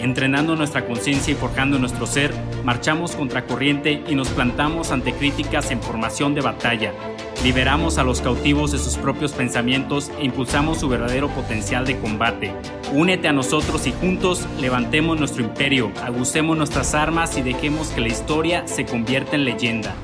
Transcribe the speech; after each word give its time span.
Entrenando 0.00 0.56
nuestra 0.56 0.86
conciencia 0.86 1.32
y 1.32 1.36
forjando 1.36 1.78
nuestro 1.78 2.06
ser, 2.06 2.34
marchamos 2.64 3.14
contra 3.14 3.46
corriente 3.46 4.02
y 4.08 4.14
nos 4.14 4.28
plantamos 4.28 4.90
ante 4.90 5.12
críticas 5.12 5.70
en 5.70 5.82
formación 5.82 6.34
de 6.34 6.40
batalla 6.40 6.92
Liberamos 7.42 7.96
a 7.96 8.04
los 8.04 8.20
cautivos 8.20 8.70
de 8.70 8.78
sus 8.78 8.98
propios 8.98 9.32
pensamientos 9.32 10.10
e 10.18 10.26
impulsamos 10.26 10.78
su 10.78 10.90
verdadero 10.90 11.30
potencial 11.30 11.86
de 11.86 11.98
combate. 11.98 12.54
Únete 12.92 13.28
a 13.28 13.32
nosotros 13.32 13.86
y 13.86 13.92
juntos 13.92 14.46
levantemos 14.60 15.18
nuestro 15.18 15.42
imperio, 15.42 15.90
agucemos 16.02 16.58
nuestras 16.58 16.94
armas 16.94 17.38
y 17.38 17.42
dejemos 17.42 17.88
que 17.88 18.02
la 18.02 18.08
historia 18.08 18.68
se 18.68 18.84
convierta 18.84 19.36
en 19.36 19.46
leyenda. 19.46 19.94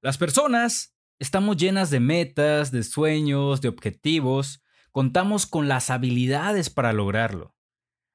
Las 0.00 0.16
personas 0.16 0.94
estamos 1.20 1.58
llenas 1.58 1.90
de 1.90 2.00
metas, 2.00 2.72
de 2.72 2.82
sueños, 2.82 3.60
de 3.60 3.68
objetivos, 3.68 4.64
contamos 4.90 5.46
con 5.46 5.68
las 5.68 5.90
habilidades 5.90 6.70
para 6.70 6.92
lograrlo. 6.92 7.54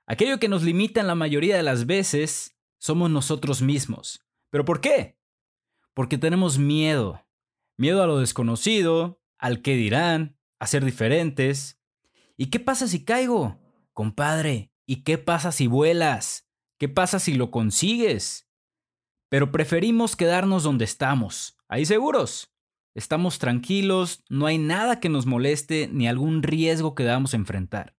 Aquello 0.07 0.39
que 0.39 0.49
nos 0.49 0.63
limita 0.63 0.99
en 0.99 1.07
la 1.07 1.15
mayoría 1.15 1.55
de 1.55 1.63
las 1.63 1.85
veces 1.85 2.57
somos 2.77 3.09
nosotros 3.09 3.61
mismos. 3.61 4.25
¿Pero 4.49 4.65
por 4.65 4.81
qué? 4.81 5.17
Porque 5.93 6.17
tenemos 6.17 6.57
miedo. 6.57 7.25
Miedo 7.77 8.03
a 8.03 8.07
lo 8.07 8.19
desconocido, 8.19 9.21
al 9.37 9.61
qué 9.61 9.75
dirán, 9.75 10.37
a 10.59 10.67
ser 10.67 10.83
diferentes. 10.83 11.79
¿Y 12.37 12.47
qué 12.47 12.59
pasa 12.59 12.87
si 12.87 13.05
caigo? 13.05 13.59
Compadre, 13.93 14.71
¿y 14.85 15.03
qué 15.03 15.17
pasa 15.17 15.51
si 15.51 15.67
vuelas? 15.67 16.49
¿Qué 16.77 16.89
pasa 16.89 17.19
si 17.19 17.35
lo 17.35 17.51
consigues? 17.51 18.49
Pero 19.29 19.51
preferimos 19.51 20.15
quedarnos 20.15 20.63
donde 20.63 20.85
estamos, 20.85 21.57
ahí 21.67 21.85
seguros. 21.85 22.54
Estamos 22.95 23.39
tranquilos, 23.39 24.23
no 24.29 24.45
hay 24.45 24.57
nada 24.57 25.01
que 25.01 25.09
nos 25.09 25.25
moleste 25.25 25.89
ni 25.91 26.07
algún 26.07 26.41
riesgo 26.43 26.95
que 26.95 27.03
debamos 27.03 27.33
enfrentar. 27.33 27.93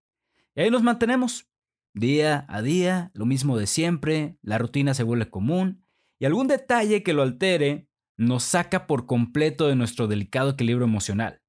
Y 0.55 0.63
ahí 0.63 0.71
nos 0.71 0.83
mantenemos, 0.83 1.47
Día 1.93 2.45
a 2.51 2.61
día, 2.61 3.11
lo 3.15 3.25
mismo 3.25 3.57
de 3.57 3.67
siempre, 3.67 4.37
la 4.43 4.59
rutina 4.59 4.93
se 4.93 5.03
vuelve 5.03 5.31
común 5.31 5.83
y 6.19 6.27
algún 6.27 6.47
detalle 6.47 7.03
que 7.03 7.15
lo 7.15 7.23
altere 7.23 7.89
nos 8.19 8.43
saca 8.43 8.87
por 8.87 9.07
completo 9.07 9.67
de 9.67 9.77
nuestro 9.77 10.07
delicado 10.07 10.51
equilibrio 10.51 10.85
emocional. 10.85 11.41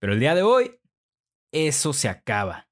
Pero 0.00 0.14
el 0.14 0.18
día 0.18 0.34
de 0.34 0.42
hoy, 0.42 0.80
eso 1.52 1.92
se 1.92 2.08
acaba. 2.08 2.68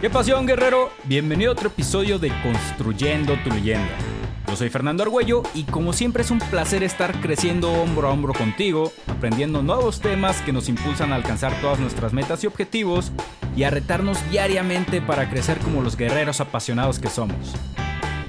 ¿Qué 0.00 0.08
pasión, 0.08 0.46
guerrero? 0.46 0.90
Bienvenido 1.06 1.50
a 1.50 1.54
otro 1.54 1.70
episodio 1.70 2.20
de 2.20 2.30
Construyendo 2.44 3.34
tu 3.42 3.50
leyenda. 3.50 4.15
Yo 4.48 4.54
soy 4.54 4.70
Fernando 4.70 5.02
Argüello 5.02 5.42
y 5.54 5.64
como 5.64 5.92
siempre 5.92 6.22
es 6.22 6.30
un 6.30 6.38
placer 6.38 6.84
estar 6.84 7.20
creciendo 7.20 7.72
hombro 7.72 8.08
a 8.08 8.12
hombro 8.12 8.32
contigo, 8.32 8.92
aprendiendo 9.08 9.60
nuevos 9.62 10.00
temas 10.00 10.40
que 10.42 10.52
nos 10.52 10.68
impulsan 10.68 11.12
a 11.12 11.16
alcanzar 11.16 11.60
todas 11.60 11.80
nuestras 11.80 12.12
metas 12.12 12.44
y 12.44 12.46
objetivos 12.46 13.10
y 13.56 13.64
a 13.64 13.70
retarnos 13.70 14.18
diariamente 14.30 15.02
para 15.02 15.28
crecer 15.28 15.58
como 15.58 15.82
los 15.82 15.96
guerreros 15.96 16.40
apasionados 16.40 17.00
que 17.00 17.10
somos. 17.10 17.54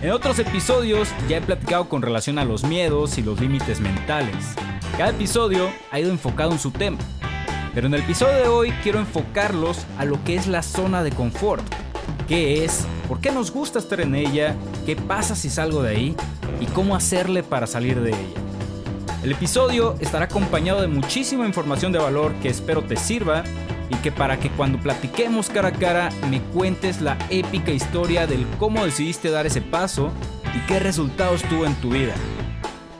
En 0.02 0.10
otros 0.12 0.40
episodios 0.40 1.10
ya 1.30 1.38
he 1.38 1.42
platicado 1.42 1.88
con 1.88 2.02
relación 2.02 2.40
a 2.40 2.46
los 2.46 2.64
miedos 2.64 3.18
y 3.20 3.22
los 3.22 3.40
límites 3.40 3.80
mentales. 3.80 4.56
Cada 4.98 5.12
episodio 5.12 5.70
ha 5.92 6.00
ido 6.00 6.10
enfocado 6.10 6.52
en 6.52 6.60
su 6.60 6.72
tema. 6.72 6.98
Pero 7.76 7.88
en 7.88 7.94
el 7.94 8.02
episodio 8.02 8.38
de 8.38 8.48
hoy 8.48 8.72
quiero 8.82 8.98
enfocarlos 8.98 9.86
a 10.00 10.06
lo 10.06 10.24
que 10.24 10.36
es 10.36 10.48
la 10.48 10.64
zona 10.64 11.04
de 11.04 11.12
confort 11.12 11.64
qué 12.28 12.66
es, 12.66 12.86
por 13.08 13.20
qué 13.20 13.32
nos 13.32 13.52
gusta 13.52 13.80
estar 13.80 14.02
en 14.02 14.16
ella, 14.16 14.56
qué 14.88 14.96
pasa 14.96 15.36
si 15.36 15.50
salgo 15.50 15.84
de 15.84 15.90
ahí 15.90 16.16
y 16.62 16.66
cómo 16.68 16.96
hacerle 16.96 17.44
para 17.44 17.68
salir 17.68 18.00
de 18.00 18.12
ella. 18.12 18.42
El 19.22 19.34
episodio 19.34 19.96
estará 20.00 20.26
acompañado 20.26 20.80
de 20.80 20.88
muchísima 20.88 21.46
información 21.46 21.92
de 21.92 22.00
valor 22.00 22.34
que 22.36 22.48
espero 22.48 22.82
te 22.82 22.96
sirva 22.96 23.44
y 23.90 23.96
que 23.96 24.14
para 24.14 24.40
que 24.40 24.50
cuando 24.50 24.80
platiquemos 24.80 25.50
cara 25.50 25.68
a 25.68 25.72
cara 25.74 26.10
me 26.30 26.42
cuentes 26.42 27.02
la 27.02 27.18
épica 27.30 27.72
historia 27.72 28.28
del 28.28 28.48
cómo 28.60 28.86
decidiste 28.86 29.30
dar 29.30 29.46
ese 29.46 29.62
paso 29.62 30.10
y 30.56 30.66
qué 30.68 30.80
resultados 30.80 31.42
tuvo 31.44 31.66
en 31.66 31.76
tu 31.76 31.90
vida. 31.90 32.14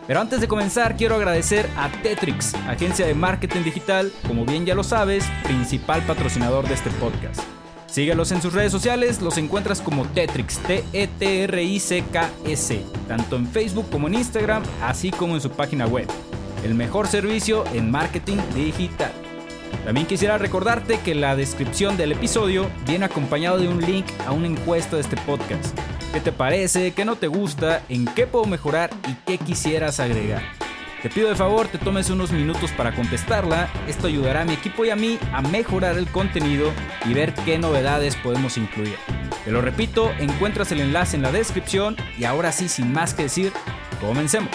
Pero 0.08 0.20
antes 0.20 0.42
de 0.42 0.50
comenzar 0.50 0.98
quiero 0.98 1.16
agradecer 1.16 1.70
a 1.78 1.90
Tetrix, 2.04 2.54
agencia 2.68 3.08
de 3.08 3.14
marketing 3.14 3.64
digital, 3.64 4.12
como 4.28 4.44
bien 4.44 4.66
ya 4.66 4.76
lo 4.76 4.84
sabes, 4.84 5.24
principal 5.44 6.02
patrocinador 6.02 6.68
de 6.68 6.74
este 6.74 6.90
podcast. 6.90 7.57
Síguelos 7.88 8.32
en 8.34 8.42
sus 8.42 8.54
redes 8.54 8.72
sociales, 8.72 9.22
los 9.22 9.38
encuentras 9.38 9.82
como 9.82 10.06
Tetrix, 10.06 10.60
T-E-T-R-I-C-K-S, 10.60 11.12
tanto 13.08 13.38
en 13.38 13.48
Facebook 13.48 13.90
como 13.90 14.08
en 14.08 14.16
Instagram, 14.16 14.62
así 14.84 15.10
como 15.10 15.36
en 15.36 15.42
su 15.42 15.50
página 15.50 15.88
web. 15.88 16.08
El 16.64 16.76
mejor 16.76 17.08
servicio 17.08 17.64
en 17.74 17.90
marketing 17.90 18.38
digital. 18.54 19.12
También 19.86 20.06
quisiera 20.06 20.38
recordarte 20.38 21.00
que 21.00 21.16
la 21.16 21.36
descripción 21.38 21.96
del 21.98 22.12
episodio 22.12 22.70
viene 22.86 23.06
acompañado 23.06 23.58
de 23.58 23.70
un 23.70 23.80
link 23.82 24.06
a 24.26 24.32
una 24.34 24.48
encuesta 24.48 24.98
de 24.98 25.02
este 25.02 25.16
podcast. 25.18 25.78
¿Qué 26.14 26.20
te 26.20 26.32
parece? 26.34 26.92
¿Qué 26.94 27.06
no 27.06 27.16
te 27.16 27.28
gusta? 27.28 27.84
¿En 27.88 28.06
qué 28.06 28.28
puedo 28.28 28.46
mejorar? 28.46 28.90
¿Y 29.08 29.14
qué 29.26 29.38
quisieras 29.38 30.00
agregar? 30.00 30.42
Te 31.02 31.12
pido 31.12 31.30
de 31.30 31.36
favor 31.36 31.68
te 31.68 31.78
tomes 31.78 32.10
unos 32.10 32.32
minutos 32.32 32.72
para 32.72 32.96
contestarla, 32.96 33.70
esto 33.88 34.08
ayudará 34.08 34.42
a 34.42 34.46
mi 34.46 34.54
equipo 34.54 34.84
y 34.84 34.90
a 34.90 34.96
mí 34.96 35.20
a 35.32 35.44
mejorar 35.44 35.96
el 35.96 36.08
contenido 36.08 36.72
y 37.06 37.14
ver 37.14 37.36
qué 37.46 37.60
novedades 37.60 38.16
podemos 38.16 38.58
incluir. 38.58 38.96
Te 39.46 39.52
lo 39.52 39.62
repito, 39.62 40.12
encuentras 40.20 40.72
el 40.72 40.82
enlace 40.82 41.16
en 41.16 41.22
la 41.22 41.32
descripción 41.32 41.96
y 42.18 42.24
ahora 42.24 42.52
sí, 42.52 42.68
sin 42.68 42.92
más 42.92 43.14
que 43.14 43.24
decir, 43.24 43.52
comencemos. 44.02 44.50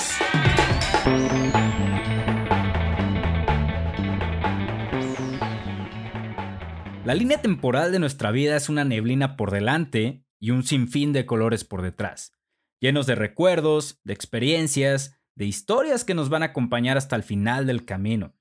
La 7.05 7.15
línea 7.15 7.41
temporal 7.41 7.93
de 7.93 8.01
nuestra 8.01 8.33
vida 8.33 8.57
es 8.57 8.69
una 8.69 8.85
neblina 8.85 9.37
por 9.37 9.53
delante 9.53 10.25
y 10.41 10.51
un 10.51 10.65
sinfín 10.65 11.13
de 11.13 11.25
colores 11.25 11.63
por 11.63 11.83
detrás, 11.83 12.33
llenos 12.81 13.07
de 13.07 13.15
recuerdos, 13.15 14.01
de 14.03 14.13
experiencias, 14.13 15.22
de 15.37 15.47
historias 15.47 16.05
que 16.05 16.15
nos 16.15 16.29
van 16.29 16.43
a 16.43 16.47
acompañar 16.47 16.97
hasta 16.97 17.17
el 17.17 17.23
final 17.23 17.67
del 17.67 17.85
camino. 17.85 18.35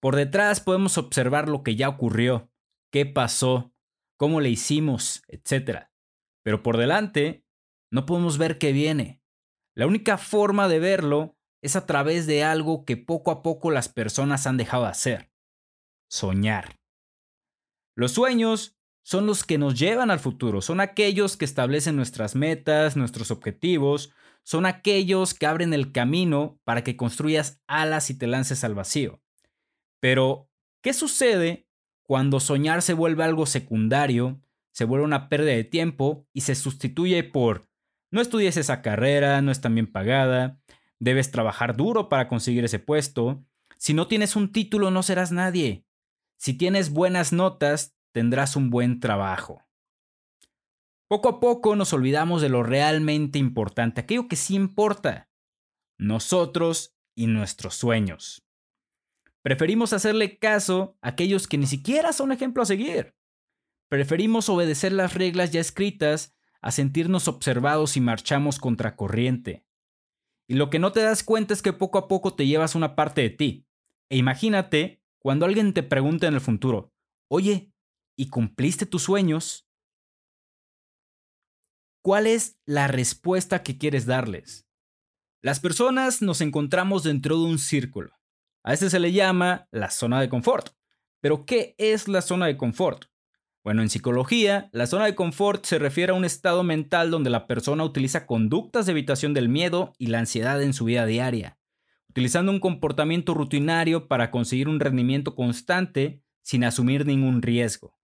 Por 0.00 0.16
detrás 0.16 0.60
podemos 0.60 0.98
observar 0.98 1.48
lo 1.48 1.62
que 1.62 1.76
ya 1.76 1.88
ocurrió, 1.88 2.50
qué 2.92 3.06
pasó, 3.06 3.72
cómo 4.16 4.40
le 4.40 4.50
hicimos, 4.50 5.22
etc. 5.28 5.88
Pero 6.42 6.62
por 6.62 6.76
delante 6.76 7.44
no 7.90 8.06
podemos 8.06 8.38
ver 8.38 8.58
qué 8.58 8.72
viene. 8.72 9.22
La 9.74 9.86
única 9.86 10.18
forma 10.18 10.68
de 10.68 10.78
verlo 10.78 11.36
es 11.62 11.76
a 11.76 11.86
través 11.86 12.26
de 12.26 12.44
algo 12.44 12.84
que 12.84 12.96
poco 12.96 13.30
a 13.30 13.42
poco 13.42 13.70
las 13.70 13.88
personas 13.88 14.46
han 14.46 14.56
dejado 14.56 14.84
de 14.84 14.90
hacer. 14.90 15.32
Soñar. 16.08 16.78
Los 17.96 18.12
sueños 18.12 18.78
son 19.06 19.24
los 19.24 19.44
que 19.44 19.56
nos 19.56 19.78
llevan 19.78 20.10
al 20.10 20.18
futuro, 20.18 20.60
son 20.60 20.80
aquellos 20.80 21.36
que 21.36 21.44
establecen 21.44 21.94
nuestras 21.94 22.34
metas, 22.34 22.96
nuestros 22.96 23.30
objetivos, 23.30 24.12
son 24.42 24.66
aquellos 24.66 25.32
que 25.32 25.46
abren 25.46 25.72
el 25.72 25.92
camino 25.92 26.58
para 26.64 26.82
que 26.82 26.96
construyas 26.96 27.62
alas 27.68 28.10
y 28.10 28.14
te 28.18 28.26
lances 28.26 28.64
al 28.64 28.74
vacío. 28.74 29.20
Pero, 30.00 30.48
¿qué 30.82 30.92
sucede 30.92 31.68
cuando 32.02 32.40
soñar 32.40 32.82
se 32.82 32.94
vuelve 32.94 33.22
algo 33.22 33.46
secundario, 33.46 34.40
se 34.72 34.84
vuelve 34.84 35.04
una 35.04 35.28
pérdida 35.28 35.52
de 35.52 35.62
tiempo 35.62 36.26
y 36.32 36.40
se 36.40 36.56
sustituye 36.56 37.22
por 37.22 37.68
no 38.10 38.20
estudies 38.20 38.56
esa 38.56 38.82
carrera, 38.82 39.40
no 39.40 39.52
es 39.52 39.60
tan 39.60 39.76
bien 39.76 39.86
pagada, 39.86 40.58
debes 40.98 41.30
trabajar 41.30 41.76
duro 41.76 42.08
para 42.08 42.26
conseguir 42.26 42.64
ese 42.64 42.80
puesto, 42.80 43.44
si 43.78 43.94
no 43.94 44.08
tienes 44.08 44.34
un 44.34 44.50
título 44.50 44.90
no 44.90 45.04
serás 45.04 45.30
nadie, 45.30 45.84
si 46.38 46.54
tienes 46.54 46.90
buenas 46.90 47.32
notas 47.32 47.95
tendrás 48.16 48.56
un 48.56 48.70
buen 48.70 48.98
trabajo. 48.98 49.62
Poco 51.06 51.28
a 51.28 51.38
poco 51.38 51.76
nos 51.76 51.92
olvidamos 51.92 52.40
de 52.40 52.48
lo 52.48 52.62
realmente 52.62 53.38
importante, 53.38 54.00
aquello 54.00 54.26
que 54.26 54.36
sí 54.36 54.54
importa, 54.54 55.28
nosotros 55.98 56.96
y 57.14 57.26
nuestros 57.26 57.74
sueños. 57.74 58.42
Preferimos 59.42 59.92
hacerle 59.92 60.38
caso 60.38 60.96
a 61.02 61.08
aquellos 61.08 61.46
que 61.46 61.58
ni 61.58 61.66
siquiera 61.66 62.14
son 62.14 62.32
ejemplo 62.32 62.62
a 62.62 62.64
seguir. 62.64 63.14
Preferimos 63.90 64.48
obedecer 64.48 64.92
las 64.92 65.12
reglas 65.12 65.50
ya 65.50 65.60
escritas 65.60 66.34
a 66.62 66.70
sentirnos 66.70 67.28
observados 67.28 67.98
y 67.98 68.00
marchamos 68.00 68.58
contra 68.58 68.96
corriente. 68.96 69.66
Y 70.48 70.54
lo 70.54 70.70
que 70.70 70.78
no 70.78 70.90
te 70.92 71.02
das 71.02 71.22
cuenta 71.22 71.52
es 71.52 71.60
que 71.60 71.74
poco 71.74 71.98
a 71.98 72.08
poco 72.08 72.34
te 72.34 72.46
llevas 72.46 72.74
una 72.74 72.96
parte 72.96 73.20
de 73.20 73.28
ti. 73.28 73.66
E 74.08 74.16
imagínate 74.16 75.02
cuando 75.18 75.44
alguien 75.44 75.74
te 75.74 75.82
pregunta 75.82 76.26
en 76.26 76.32
el 76.32 76.40
futuro, 76.40 76.94
oye, 77.28 77.74
¿y 78.16 78.28
cumpliste 78.28 78.86
tus 78.86 79.02
sueños? 79.02 79.68
¿Cuál 82.02 82.26
es 82.26 82.58
la 82.64 82.88
respuesta 82.88 83.62
que 83.62 83.78
quieres 83.78 84.06
darles? 84.06 84.66
Las 85.42 85.60
personas 85.60 86.22
nos 86.22 86.40
encontramos 86.40 87.02
dentro 87.04 87.36
de 87.38 87.44
un 87.44 87.58
círculo. 87.58 88.12
A 88.64 88.72
este 88.72 88.90
se 88.90 88.98
le 88.98 89.12
llama 89.12 89.68
la 89.70 89.90
zona 89.90 90.20
de 90.20 90.28
confort. 90.28 90.70
Pero, 91.20 91.44
¿qué 91.46 91.74
es 91.78 92.08
la 92.08 92.22
zona 92.22 92.46
de 92.46 92.56
confort? 92.56 93.04
Bueno, 93.62 93.82
en 93.82 93.90
psicología, 93.90 94.68
la 94.72 94.86
zona 94.86 95.06
de 95.06 95.16
confort 95.16 95.64
se 95.64 95.78
refiere 95.78 96.12
a 96.12 96.14
un 96.14 96.24
estado 96.24 96.62
mental 96.62 97.10
donde 97.10 97.30
la 97.30 97.48
persona 97.48 97.82
utiliza 97.82 98.26
conductas 98.26 98.86
de 98.86 98.92
evitación 98.92 99.34
del 99.34 99.48
miedo 99.48 99.92
y 99.98 100.06
la 100.06 100.20
ansiedad 100.20 100.62
en 100.62 100.72
su 100.72 100.84
vida 100.84 101.04
diaria, 101.04 101.58
utilizando 102.08 102.52
un 102.52 102.60
comportamiento 102.60 103.34
rutinario 103.34 104.06
para 104.06 104.30
conseguir 104.30 104.68
un 104.68 104.78
rendimiento 104.78 105.34
constante 105.34 106.22
sin 106.42 106.62
asumir 106.62 107.06
ningún 107.06 107.42
riesgo. 107.42 107.98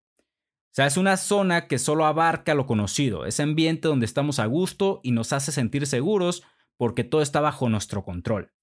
O 0.72 0.74
sea, 0.74 0.86
es 0.86 0.96
una 0.96 1.18
zona 1.18 1.66
que 1.66 1.78
solo 1.78 2.06
abarca 2.06 2.54
lo 2.54 2.66
conocido, 2.66 3.26
ese 3.26 3.42
ambiente 3.42 3.88
donde 3.88 4.06
estamos 4.06 4.38
a 4.38 4.46
gusto 4.46 5.00
y 5.02 5.12
nos 5.12 5.34
hace 5.34 5.52
sentir 5.52 5.86
seguros 5.86 6.44
porque 6.78 7.04
todo 7.04 7.20
está 7.20 7.42
bajo 7.42 7.68
nuestro 7.68 8.04
control. 8.04 8.54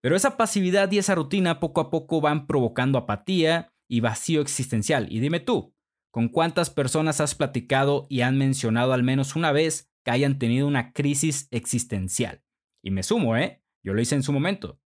Pero 0.00 0.16
esa 0.16 0.38
pasividad 0.38 0.90
y 0.92 0.96
esa 0.96 1.14
rutina 1.14 1.60
poco 1.60 1.82
a 1.82 1.90
poco 1.90 2.22
van 2.22 2.46
provocando 2.46 2.96
apatía 2.96 3.70
y 3.86 4.00
vacío 4.00 4.40
existencial. 4.40 5.12
Y 5.12 5.20
dime 5.20 5.38
tú, 5.38 5.74
¿con 6.10 6.30
cuántas 6.30 6.70
personas 6.70 7.20
has 7.20 7.34
platicado 7.34 8.06
y 8.08 8.22
han 8.22 8.38
mencionado 8.38 8.94
al 8.94 9.02
menos 9.02 9.36
una 9.36 9.52
vez 9.52 9.90
que 10.04 10.12
hayan 10.12 10.38
tenido 10.38 10.66
una 10.66 10.94
crisis 10.94 11.48
existencial? 11.50 12.42
Y 12.82 12.92
me 12.92 13.02
sumo, 13.02 13.36
¿eh? 13.36 13.62
Yo 13.82 13.92
lo 13.92 14.00
hice 14.00 14.14
en 14.14 14.22
su 14.22 14.32
momento. 14.32 14.80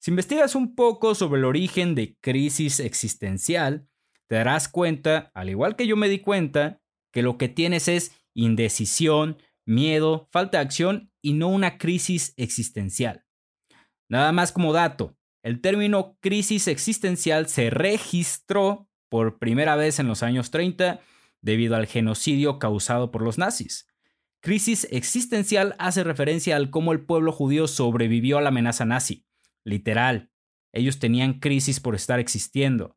Si 0.00 0.10
investigas 0.10 0.54
un 0.54 0.74
poco 0.74 1.14
sobre 1.14 1.40
el 1.40 1.44
origen 1.44 1.94
de 1.94 2.16
crisis 2.22 2.80
existencial, 2.80 3.90
te 4.28 4.36
darás 4.36 4.68
cuenta, 4.68 5.30
al 5.34 5.50
igual 5.50 5.76
que 5.76 5.86
yo 5.86 5.96
me 5.96 6.08
di 6.08 6.18
cuenta, 6.18 6.80
que 7.12 7.22
lo 7.22 7.38
que 7.38 7.48
tienes 7.48 7.88
es 7.88 8.12
indecisión, 8.34 9.38
miedo, 9.66 10.28
falta 10.30 10.58
de 10.58 10.64
acción 10.64 11.12
y 11.22 11.34
no 11.34 11.48
una 11.48 11.78
crisis 11.78 12.34
existencial. 12.36 13.24
Nada 14.08 14.32
más 14.32 14.52
como 14.52 14.72
dato, 14.72 15.16
el 15.42 15.60
término 15.60 16.16
crisis 16.20 16.68
existencial 16.68 17.48
se 17.48 17.70
registró 17.70 18.88
por 19.08 19.38
primera 19.38 19.76
vez 19.76 19.98
en 19.98 20.08
los 20.08 20.22
años 20.22 20.50
30 20.50 21.00
debido 21.40 21.76
al 21.76 21.86
genocidio 21.86 22.58
causado 22.58 23.10
por 23.10 23.22
los 23.22 23.38
nazis. 23.38 23.86
Crisis 24.42 24.86
existencial 24.90 25.74
hace 25.78 26.04
referencia 26.04 26.56
al 26.56 26.70
cómo 26.70 26.92
el 26.92 27.04
pueblo 27.04 27.32
judío 27.32 27.68
sobrevivió 27.68 28.38
a 28.38 28.42
la 28.42 28.48
amenaza 28.48 28.84
nazi. 28.84 29.24
Literal, 29.64 30.30
ellos 30.72 30.98
tenían 30.98 31.40
crisis 31.40 31.80
por 31.80 31.94
estar 31.94 32.20
existiendo. 32.20 32.96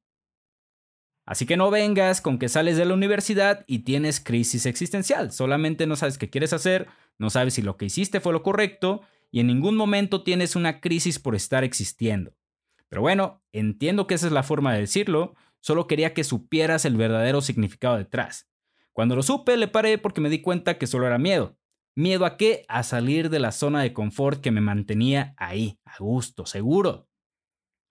Así 1.30 1.46
que 1.46 1.58
no 1.58 1.70
vengas 1.70 2.22
con 2.22 2.40
que 2.40 2.50
sales 2.50 2.76
de 2.76 2.86
la 2.86 2.96
universidad 2.96 3.64
y 3.68 3.84
tienes 3.84 4.20
crisis 4.20 4.66
existencial. 4.66 5.32
Solamente 5.32 5.86
no 5.86 5.96
sabes 5.96 6.18
qué 6.18 6.28
quieres 6.28 6.54
hacer, 6.54 6.88
no 7.20 7.30
sabes 7.30 7.54
si 7.54 7.62
lo 7.62 7.78
que 7.78 7.86
hiciste 7.86 8.20
fue 8.20 8.34
lo 8.34 8.42
correcto 8.42 9.02
y 9.30 9.40
en 9.40 9.46
ningún 9.46 9.76
momento 9.76 10.24
tienes 10.24 10.56
una 10.56 10.82
crisis 10.82 11.20
por 11.20 11.36
estar 11.36 11.64
existiendo. 11.64 12.34
Pero 12.88 13.04
bueno, 13.04 13.44
entiendo 13.52 14.08
que 14.08 14.16
esa 14.16 14.26
es 14.26 14.34
la 14.34 14.42
forma 14.42 14.74
de 14.74 14.80
decirlo, 14.80 15.36
solo 15.60 15.86
quería 15.86 16.16
que 16.16 16.24
supieras 16.24 16.84
el 16.86 16.98
verdadero 16.98 17.42
significado 17.42 17.98
detrás. 17.98 18.50
Cuando 18.92 19.16
lo 19.16 19.22
supe, 19.22 19.56
le 19.56 19.68
paré 19.68 20.00
porque 20.00 20.22
me 20.22 20.32
di 20.32 20.42
cuenta 20.42 20.80
que 20.80 20.88
solo 20.88 21.06
era 21.06 21.20
miedo. 21.20 21.60
¿Miedo 21.94 22.26
a 22.26 22.38
qué? 22.38 22.66
A 22.68 22.82
salir 22.82 23.30
de 23.30 23.38
la 23.38 23.52
zona 23.52 23.84
de 23.84 23.94
confort 23.94 24.42
que 24.42 24.50
me 24.50 24.62
mantenía 24.62 25.36
ahí, 25.38 25.80
a 25.86 25.98
gusto, 26.00 26.48
seguro. 26.48 27.09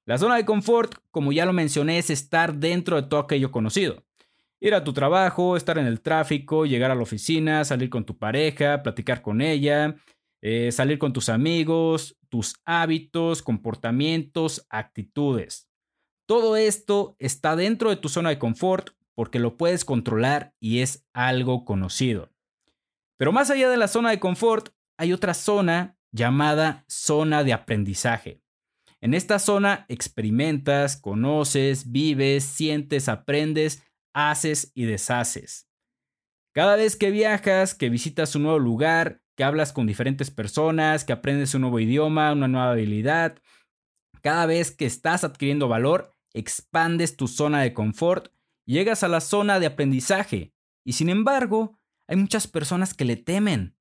La 0.09 0.17
zona 0.17 0.37
de 0.37 0.47
confort, 0.47 0.95
como 1.11 1.33
ya 1.33 1.45
lo 1.45 1.53
mencioné, 1.53 1.99
es 1.99 2.09
estar 2.09 2.55
dentro 2.55 2.97
de 2.97 3.07
todo 3.07 3.21
aquello 3.21 3.51
conocido. 3.51 4.07
Ir 4.59 4.73
a 4.73 4.83
tu 4.83 4.95
trabajo, 4.95 5.55
estar 5.55 5.77
en 5.77 5.85
el 5.85 6.01
tráfico, 6.01 6.65
llegar 6.65 6.91
a 6.91 6.95
la 6.95 7.03
oficina, 7.03 7.63
salir 7.67 7.91
con 7.91 8.07
tu 8.07 8.17
pareja, 8.17 8.83
platicar 8.83 9.21
con 9.21 9.43
ella, 9.43 9.97
eh, 10.41 10.73
salir 10.73 10.99
con 10.99 11.13
tus 11.13 11.29
amigos, 11.29 12.17
tus 12.31 12.55
hábitos, 12.65 13.43
comportamientos, 13.43 14.67
actitudes. 14.71 15.69
Todo 16.27 16.57
esto 16.57 17.15
está 17.19 17.55
dentro 17.55 17.91
de 17.91 17.97
tu 17.97 18.09
zona 18.09 18.31
de 18.31 18.39
confort 18.39 18.95
porque 19.15 19.39
lo 19.39 19.59
puedes 19.59 19.85
controlar 19.85 20.55
y 20.59 20.79
es 20.79 21.07
algo 21.13 21.67
conocido. 21.67 22.33
Pero 23.19 23.31
más 23.31 23.51
allá 23.51 23.69
de 23.69 23.77
la 23.77 23.89
zona 23.89 24.09
de 24.09 24.21
confort, 24.21 24.71
hay 24.97 25.13
otra 25.13 25.35
zona 25.35 25.99
llamada 26.13 26.87
zona 26.89 27.45
de 27.45 27.53
aprendizaje. 27.53 28.41
En 29.01 29.15
esta 29.15 29.39
zona 29.39 29.87
experimentas, 29.89 30.97
conoces, 30.97 31.91
vives, 31.93 32.45
sientes, 32.45 33.09
aprendes, 33.09 33.83
haces 34.13 34.73
y 34.75 34.85
deshaces. 34.85 35.69
Cada 36.53 36.77
vez 36.77 36.97
que 36.97 37.11
viajas, 37.11 37.75
que 37.75 37.89
visitas 37.89 38.35
un 38.35 38.43
nuevo 38.43 38.59
lugar, 38.59 39.23
que 39.37 39.45
hablas 39.45 39.73
con 39.73 39.87
diferentes 39.87 40.33
personas, 40.33 41.05
que 41.05 41.13
aprendes 41.13 41.55
un 41.55 41.61
nuevo 41.61 41.79
idioma, 41.79 42.33
una 42.33 42.49
nueva 42.49 42.73
habilidad, 42.73 43.39
cada 44.21 44.47
vez 44.47 44.73
que 44.73 44.87
estás 44.87 45.23
adquiriendo 45.23 45.69
valor, 45.69 46.13
expandes 46.35 47.17
tu 47.17 47.29
zona 47.29 47.63
de 47.63 47.73
confort, 47.73 48.33
llegas 48.67 49.03
a 49.03 49.09
la 49.09 49.21
zona 49.21 49.61
de 49.61 49.67
aprendizaje. 49.67 50.53
Y 50.85 50.95
sin 50.95 51.09
embargo, 51.09 51.79
hay 52.09 52.17
muchas 52.17 52.47
personas 52.47 52.95
que 52.95 53.05
le 53.05 53.17
temen, 53.17 53.77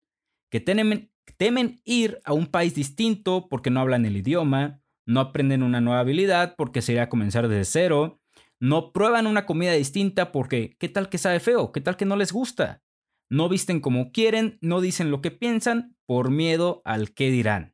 que 0.51 0.59
temen, 0.59 1.81
ir 1.85 2.21
a 2.23 2.33
un 2.33 2.47
país 2.47 2.75
distinto 2.75 3.47
porque 3.49 3.69
no 3.69 3.79
hablan 3.79 4.05
el 4.05 4.17
idioma, 4.17 4.81
no 5.07 5.21
aprenden 5.21 5.63
una 5.63 5.81
nueva 5.81 6.01
habilidad 6.01 6.53
porque 6.55 6.83
sería 6.83 7.09
comenzar 7.09 7.47
desde 7.47 7.65
cero, 7.65 8.19
no 8.59 8.91
prueban 8.91 9.25
una 9.25 9.45
comida 9.45 9.71
distinta 9.71 10.31
porque 10.31 10.75
¿qué 10.77 10.89
tal 10.89 11.09
que 11.09 11.17
sabe 11.17 11.39
feo? 11.39 11.71
¿Qué 11.71 11.81
tal 11.81 11.95
que 11.95 12.05
no 12.05 12.15
les 12.15 12.31
gusta? 12.31 12.83
No 13.29 13.49
visten 13.49 13.79
como 13.79 14.11
quieren, 14.11 14.57
no 14.61 14.81
dicen 14.81 15.09
lo 15.09 15.21
que 15.21 15.31
piensan 15.31 15.95
por 16.05 16.29
miedo 16.29 16.81
al 16.85 17.13
qué 17.13 17.31
dirán. 17.31 17.73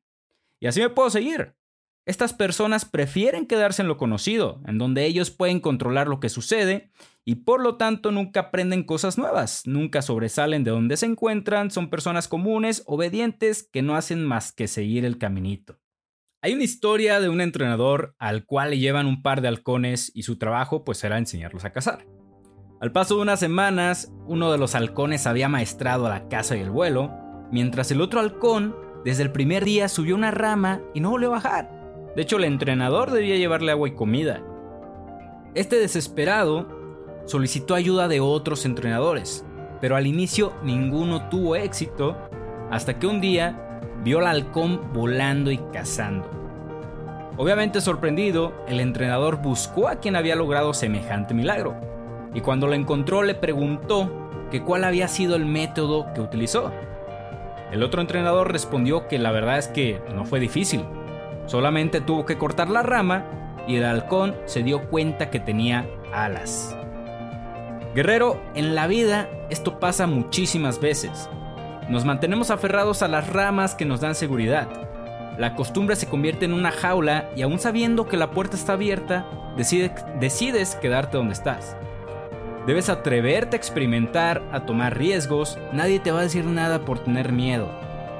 Y 0.59 0.67
así 0.67 0.79
me 0.79 0.89
puedo 0.89 1.09
seguir. 1.09 1.55
Estas 2.05 2.33
personas 2.33 2.85
prefieren 2.85 3.47
quedarse 3.47 3.81
en 3.81 3.87
lo 3.87 3.97
conocido, 3.97 4.61
en 4.67 4.77
donde 4.77 5.05
ellos 5.05 5.31
pueden 5.31 5.59
controlar 5.61 6.07
lo 6.07 6.19
que 6.19 6.29
sucede 6.29 6.91
y 7.23 7.35
por 7.35 7.61
lo 7.61 7.77
tanto 7.77 8.11
nunca 8.11 8.41
aprenden 8.41 8.83
cosas 8.83 9.17
nuevas, 9.17 9.65
nunca 9.65 10.01
sobresalen 10.01 10.65
de 10.65 10.71
donde 10.71 10.97
se 10.97 11.05
encuentran, 11.05 11.71
son 11.71 11.89
personas 11.89 12.27
comunes, 12.27 12.83
obedientes, 12.85 13.63
que 13.71 13.81
no 13.81 13.95
hacen 13.95 14.25
más 14.25 14.51
que 14.51 14.67
seguir 14.67 15.05
el 15.05 15.17
caminito. 15.17 15.79
Hay 16.45 16.53
una 16.53 16.65
historia 16.65 17.21
de 17.21 17.29
un 17.29 17.39
entrenador 17.39 18.17
al 18.19 18.45
cual 18.45 18.71
le 18.71 18.77
llevan 18.77 19.05
un 19.05 19.21
par 19.21 19.39
de 19.39 19.47
halcones 19.47 20.11
y 20.13 20.23
su 20.23 20.37
trabajo 20.37 20.83
pues 20.83 20.97
será 20.97 21.17
enseñarlos 21.17 21.63
a 21.63 21.71
cazar. 21.71 22.05
Al 22.81 22.91
paso 22.91 23.15
de 23.15 23.21
unas 23.21 23.39
semanas, 23.39 24.11
uno 24.27 24.51
de 24.51 24.57
los 24.57 24.75
halcones 24.75 25.25
había 25.25 25.47
maestrado 25.47 26.09
la 26.09 26.27
caza 26.27 26.57
y 26.57 26.59
el 26.59 26.69
vuelo, 26.69 27.13
mientras 27.49 27.91
el 27.91 28.01
otro 28.01 28.19
halcón 28.19 28.75
desde 29.05 29.23
el 29.23 29.31
primer 29.31 29.63
día 29.63 29.87
subió 29.87 30.15
una 30.15 30.31
rama 30.31 30.81
y 30.93 30.99
no 30.99 31.11
volvió 31.11 31.29
a 31.29 31.35
bajar. 31.35 32.11
De 32.13 32.23
hecho, 32.23 32.35
el 32.35 32.43
entrenador 32.43 33.11
debía 33.11 33.37
llevarle 33.37 33.71
agua 33.71 33.87
y 33.87 33.95
comida. 33.95 34.43
Este 35.55 35.77
desesperado 35.77 36.67
solicitó 37.25 37.73
ayuda 37.73 38.09
de 38.09 38.19
otros 38.19 38.65
entrenadores, 38.65 39.45
pero 39.79 39.95
al 39.95 40.07
inicio 40.07 40.51
ninguno 40.61 41.29
tuvo 41.29 41.55
éxito 41.55 42.17
hasta 42.69 42.99
que 42.99 43.07
un 43.07 43.21
día 43.21 43.63
vio 44.03 44.19
al 44.19 44.27
halcón 44.27 44.91
volando 44.93 45.49
y 45.49 45.57
cazando. 45.71 46.42
Obviamente 47.35 47.81
sorprendido, 47.81 48.53
el 48.67 48.79
entrenador 48.79 49.37
buscó 49.37 49.87
a 49.87 49.95
quien 49.95 50.15
había 50.15 50.35
logrado 50.35 50.73
semejante 50.73 51.33
milagro, 51.33 51.75
y 52.33 52.41
cuando 52.41 52.67
lo 52.67 52.73
encontró 52.73 53.23
le 53.23 53.33
preguntó 53.33 54.29
que 54.51 54.61
cuál 54.61 54.83
había 54.83 55.07
sido 55.07 55.35
el 55.35 55.45
método 55.45 56.13
que 56.13 56.21
utilizó. 56.21 56.71
El 57.71 57.81
otro 57.81 58.01
entrenador 58.01 58.51
respondió 58.51 59.07
que 59.07 59.17
la 59.17 59.31
verdad 59.31 59.57
es 59.57 59.67
que 59.67 59.99
no 60.13 60.25
fue 60.25 60.39
difícil, 60.39 60.85
solamente 61.47 62.01
tuvo 62.01 62.25
que 62.25 62.37
cortar 62.37 62.69
la 62.69 62.83
rama 62.83 63.25
y 63.67 63.77
el 63.77 63.85
halcón 63.85 64.35
se 64.45 64.61
dio 64.61 64.89
cuenta 64.89 65.31
que 65.31 65.39
tenía 65.39 65.87
alas. 66.13 66.77
Guerrero, 67.95 68.39
en 68.53 68.75
la 68.75 68.85
vida 68.85 69.27
esto 69.49 69.79
pasa 69.79 70.05
muchísimas 70.05 70.79
veces. 70.79 71.29
Nos 71.89 72.05
mantenemos 72.05 72.51
aferrados 72.51 73.01
a 73.01 73.07
las 73.07 73.27
ramas 73.31 73.75
que 73.75 73.85
nos 73.85 74.01
dan 74.01 74.15
seguridad. 74.15 74.67
La 75.37 75.55
costumbre 75.55 75.95
se 75.95 76.07
convierte 76.07 76.45
en 76.45 76.53
una 76.53 76.71
jaula 76.71 77.29
y 77.35 77.41
aún 77.41 77.57
sabiendo 77.57 78.07
que 78.07 78.17
la 78.17 78.31
puerta 78.31 78.55
está 78.55 78.73
abierta, 78.73 79.25
decides 79.57 80.75
quedarte 80.75 81.17
donde 81.17 81.33
estás. 81.33 81.75
Debes 82.67 82.87
atreverte 82.87 83.55
a 83.55 83.59
experimentar, 83.59 84.43
a 84.51 84.65
tomar 84.65 84.97
riesgos, 84.97 85.57
nadie 85.73 85.99
te 85.99 86.11
va 86.11 86.19
a 86.19 86.23
decir 86.23 86.45
nada 86.45 86.85
por 86.85 86.99
tener 86.99 87.31
miedo. 87.31 87.69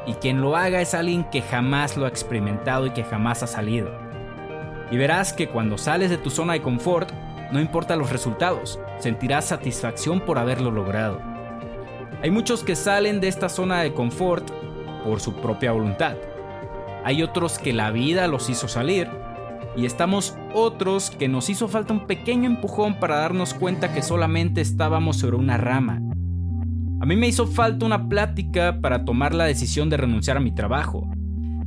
Y 0.06 0.16
quien 0.16 0.42
lo 0.42 0.58
haga 0.58 0.82
es 0.82 0.94
alguien 0.94 1.24
que 1.30 1.42
jamás 1.42 1.96
lo 1.96 2.06
ha 2.06 2.10
experimentado 2.10 2.88
y 2.88 2.92
que 2.92 3.04
jamás 3.04 3.42
ha 3.44 3.48
salido. 3.48 3.90
Y 4.92 4.98
verás 4.98 5.32
que 5.34 5.48
cuando 5.48 5.78
sales 5.78 6.10
de 6.10 6.18
tu 6.18 6.30
zona 6.30 6.54
de 6.54 6.62
confort, 6.62 7.10
no 7.52 7.62
importa 7.62 7.96
los 7.96 8.10
resultados, 8.10 8.80
sentirás 8.98 9.46
satisfacción 9.46 10.20
por 10.20 10.40
haberlo 10.40 10.72
logrado. 10.72 11.22
Hay 12.22 12.32
muchos 12.32 12.64
que 12.64 12.76
salen 12.76 13.22
de 13.22 13.28
esta 13.28 13.50
zona 13.50 13.82
de 13.82 13.94
confort 13.94 14.50
por 15.06 15.20
su 15.20 15.36
propia 15.36 15.72
voluntad. 15.72 16.16
Hay 17.06 17.22
otros 17.22 17.60
que 17.60 17.74
la 17.74 17.92
vida 17.92 18.28
los 18.28 18.50
hizo 18.50 18.68
salir 18.68 19.10
y 19.76 19.86
estamos 19.86 20.38
otros 20.54 21.12
que 21.12 21.28
nos 21.28 21.50
hizo 21.50 21.68
falta 21.68 21.94
un 21.94 22.08
pequeño 22.08 22.46
empujón 22.46 23.00
para 23.00 23.18
darnos 23.18 23.54
cuenta 23.54 23.94
que 23.94 24.02
solamente 24.02 24.62
estábamos 24.62 25.18
sobre 25.18 25.38
una 25.38 25.58
rama. 25.58 26.00
A 27.02 27.06
mí 27.06 27.16
me 27.18 27.28
hizo 27.28 27.48
falta 27.48 27.86
una 27.86 28.08
plática 28.08 28.80
para 28.80 29.04
tomar 29.04 29.34
la 29.34 29.44
decisión 29.44 29.90
de 29.90 29.98
renunciar 29.98 30.38
a 30.38 30.40
mi 30.40 30.54
trabajo. 30.54 31.10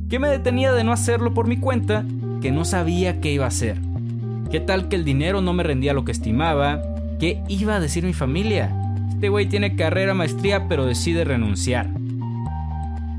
¿Qué 0.09 0.19
me 0.19 0.29
detenía 0.29 0.73
de 0.73 0.83
no 0.83 0.91
hacerlo 0.91 1.33
por 1.33 1.47
mi 1.47 1.57
cuenta? 1.57 2.05
Que 2.41 2.51
no 2.51 2.65
sabía 2.65 3.19
qué 3.21 3.33
iba 3.33 3.45
a 3.45 3.49
hacer. 3.49 3.77
¿Qué 4.49 4.59
tal 4.59 4.87
que 4.87 4.95
el 4.95 5.03
dinero 5.03 5.41
no 5.41 5.53
me 5.53 5.63
rendía 5.63 5.93
lo 5.93 6.05
que 6.05 6.13
estimaba? 6.13 6.81
¿Qué 7.19 7.43
iba 7.49 7.75
a 7.75 7.79
decir 7.79 8.03
mi 8.03 8.13
familia? 8.13 8.75
Este 9.09 9.29
güey 9.29 9.47
tiene 9.47 9.75
carrera, 9.75 10.13
maestría, 10.13 10.67
pero 10.67 10.85
decide 10.85 11.23
renunciar. 11.23 11.89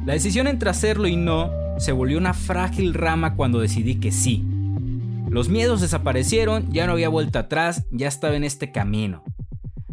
La 0.09 0.15
decisión 0.15 0.47
entre 0.47 0.71
hacerlo 0.71 1.07
y 1.07 1.17
no 1.17 1.53
se 1.77 1.93
volvió 1.93 2.17
una 2.17 2.33
frágil 2.33 2.95
rama 2.95 3.35
cuando 3.35 3.61
decidí 3.61 3.97
que 3.97 4.11
sí. 4.11 4.43
Los 5.29 5.51
miedos 5.51 5.83
desaparecieron, 5.83 6.73
ya 6.73 6.87
no 6.87 6.93
había 6.93 7.11
vuelta 7.11 7.41
atrás, 7.41 7.85
ya 7.91 8.09
estaba 8.09 8.35
en 8.35 8.43
este 8.43 8.73
camino. 8.73 9.23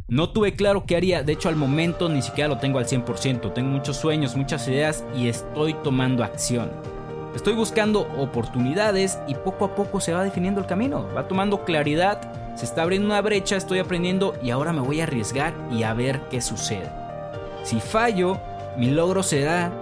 No 0.07 0.29
tuve 0.29 0.53
claro 0.53 0.85
qué 0.85 0.95
haría, 0.95 1.21
de 1.21 1.33
hecho 1.33 1.49
al 1.49 1.57
momento 1.57 2.07
ni 2.07 2.21
siquiera 2.21 2.47
lo 2.47 2.59
tengo 2.59 2.79
al 2.79 2.85
100%, 2.85 3.51
tengo 3.51 3.69
muchos 3.69 3.97
sueños, 3.97 4.37
muchas 4.37 4.65
ideas 4.69 5.03
y 5.17 5.27
estoy 5.27 5.73
tomando 5.83 6.23
acción. 6.23 6.71
Estoy 7.35 7.53
buscando 7.53 8.07
oportunidades 8.17 9.19
y 9.27 9.35
poco 9.35 9.65
a 9.65 9.75
poco 9.75 9.99
se 9.99 10.13
va 10.13 10.23
definiendo 10.23 10.61
el 10.61 10.65
camino, 10.65 11.09
va 11.13 11.27
tomando 11.27 11.65
claridad, 11.65 12.55
se 12.55 12.63
está 12.63 12.83
abriendo 12.83 13.07
una 13.07 13.19
brecha, 13.19 13.57
estoy 13.57 13.79
aprendiendo 13.79 14.33
y 14.41 14.51
ahora 14.51 14.71
me 14.71 14.79
voy 14.79 15.01
a 15.01 15.03
arriesgar 15.03 15.53
y 15.73 15.83
a 15.83 15.93
ver 15.93 16.21
qué 16.29 16.39
sucede. 16.39 16.89
Si 17.63 17.81
fallo, 17.81 18.39
mi 18.77 18.91
logro 18.91 19.21
será 19.21 19.73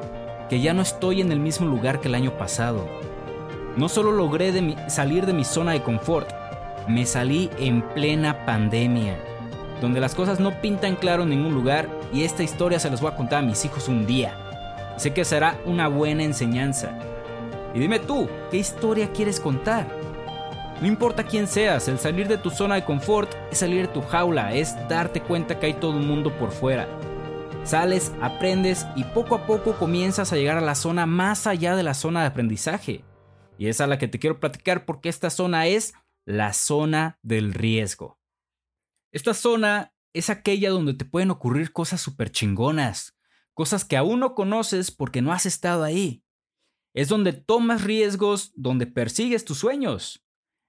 que 0.49 0.61
ya 0.61 0.73
no 0.73 0.81
estoy 0.81 1.21
en 1.21 1.31
el 1.31 1.39
mismo 1.39 1.67
lugar 1.67 1.99
que 1.99 2.07
el 2.07 2.15
año 2.15 2.37
pasado. 2.37 2.87
No 3.75 3.89
solo 3.89 4.11
logré 4.11 4.53
salir 4.87 5.25
de 5.25 5.33
mi 5.33 5.43
zona 5.43 5.71
de 5.71 5.81
confort, 5.81 6.29
me 6.87 7.05
salí 7.05 7.49
en 7.57 7.81
plena 7.81 8.45
pandemia, 8.45 9.17
donde 9.81 9.99
las 9.99 10.15
cosas 10.15 10.39
no 10.39 10.61
pintan 10.61 10.95
claro 10.95 11.23
en 11.23 11.29
ningún 11.29 11.53
lugar 11.53 11.89
y 12.13 12.23
esta 12.23 12.43
historia 12.43 12.79
se 12.79 12.89
las 12.89 13.01
voy 13.01 13.11
a 13.11 13.15
contar 13.15 13.39
a 13.39 13.47
mis 13.47 13.63
hijos 13.65 13.87
un 13.87 14.05
día. 14.05 14.37
Sé 14.97 15.13
que 15.13 15.25
será 15.25 15.57
una 15.65 15.87
buena 15.87 16.23
enseñanza. 16.23 16.91
Y 17.73 17.79
dime 17.79 17.99
tú, 17.99 18.29
¿qué 18.51 18.57
historia 18.57 19.11
quieres 19.11 19.39
contar? 19.39 19.87
No 20.79 20.87
importa 20.87 21.23
quién 21.23 21.47
seas, 21.47 21.87
el 21.87 21.97
salir 21.97 22.27
de 22.27 22.37
tu 22.37 22.49
zona 22.49 22.75
de 22.75 22.83
confort 22.83 23.31
es 23.49 23.59
salir 23.59 23.87
de 23.87 23.93
tu 23.93 24.01
jaula, 24.01 24.53
es 24.53 24.75
darte 24.89 25.21
cuenta 25.21 25.57
que 25.57 25.67
hay 25.67 25.73
todo 25.73 25.91
un 25.91 26.07
mundo 26.07 26.31
por 26.31 26.51
fuera. 26.51 26.87
Sales, 27.65 28.11
aprendes 28.21 28.85
y 28.97 29.05
poco 29.05 29.35
a 29.35 29.47
poco 29.47 29.77
comienzas 29.79 30.33
a 30.33 30.35
llegar 30.35 30.57
a 30.57 30.61
la 30.61 30.75
zona 30.75 31.05
más 31.05 31.47
allá 31.47 31.77
de 31.77 31.83
la 31.83 31.93
zona 31.93 32.19
de 32.19 32.27
aprendizaje. 32.27 33.05
Y 33.57 33.67
es 33.67 33.79
a 33.79 33.87
la 33.87 33.97
que 33.97 34.09
te 34.09 34.19
quiero 34.19 34.41
platicar 34.41 34.85
porque 34.85 35.07
esta 35.07 35.29
zona 35.29 35.67
es 35.67 35.93
la 36.25 36.51
zona 36.51 37.19
del 37.23 37.53
riesgo. 37.53 38.19
Esta 39.13 39.33
zona 39.33 39.93
es 40.11 40.29
aquella 40.29 40.71
donde 40.71 40.93
te 40.93 41.05
pueden 41.05 41.31
ocurrir 41.31 41.71
cosas 41.71 42.01
súper 42.01 42.31
chingonas, 42.31 43.17
cosas 43.53 43.85
que 43.85 43.95
aún 43.95 44.19
no 44.19 44.35
conoces 44.35 44.91
porque 44.91 45.21
no 45.21 45.31
has 45.31 45.45
estado 45.45 45.85
ahí. 45.85 46.25
Es 46.93 47.07
donde 47.07 47.31
tomas 47.31 47.83
riesgos, 47.83 48.51
donde 48.55 48.87
persigues 48.87 49.45
tus 49.45 49.59
sueños. 49.59 50.25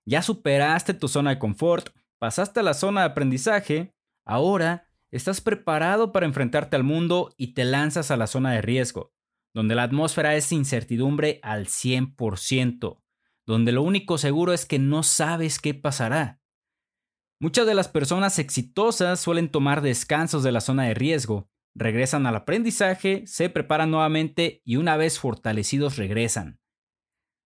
Ya 0.06 0.22
superaste 0.22 0.94
tu 0.94 1.08
zona 1.08 1.30
de 1.30 1.38
confort, 1.40 1.88
pasaste 2.20 2.60
a 2.60 2.62
la 2.62 2.74
zona 2.74 3.00
de 3.00 3.06
aprendizaje, 3.08 3.94
ahora 4.24 4.83
Estás 5.14 5.40
preparado 5.40 6.10
para 6.10 6.26
enfrentarte 6.26 6.74
al 6.74 6.82
mundo 6.82 7.32
y 7.36 7.54
te 7.54 7.64
lanzas 7.64 8.10
a 8.10 8.16
la 8.16 8.26
zona 8.26 8.50
de 8.50 8.62
riesgo, 8.62 9.14
donde 9.54 9.76
la 9.76 9.84
atmósfera 9.84 10.34
es 10.34 10.50
incertidumbre 10.50 11.38
al 11.44 11.66
100%, 11.66 13.00
donde 13.46 13.70
lo 13.70 13.82
único 13.82 14.18
seguro 14.18 14.52
es 14.52 14.66
que 14.66 14.80
no 14.80 15.04
sabes 15.04 15.60
qué 15.60 15.72
pasará. 15.72 16.40
Muchas 17.38 17.64
de 17.64 17.76
las 17.76 17.86
personas 17.86 18.40
exitosas 18.40 19.20
suelen 19.20 19.52
tomar 19.52 19.82
descansos 19.82 20.42
de 20.42 20.50
la 20.50 20.60
zona 20.60 20.82
de 20.82 20.94
riesgo, 20.94 21.48
regresan 21.76 22.26
al 22.26 22.34
aprendizaje, 22.34 23.24
se 23.28 23.48
preparan 23.50 23.92
nuevamente 23.92 24.62
y 24.64 24.78
una 24.78 24.96
vez 24.96 25.20
fortalecidos 25.20 25.96
regresan. 25.96 26.58